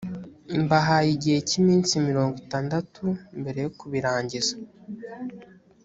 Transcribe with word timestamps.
mbahaye 0.63 1.09
igihe 1.17 1.39
cy 1.47 1.55
iminsi 1.59 1.93
mirongo 2.07 2.35
itandatu 2.43 3.03
mbere 3.41 3.59
yo 3.65 3.69
kubirangiza 3.77 4.53